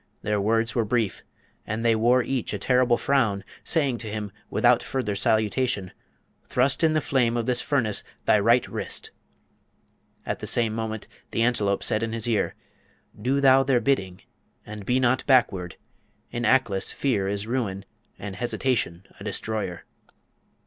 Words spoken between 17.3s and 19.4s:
ruin, and hesitation a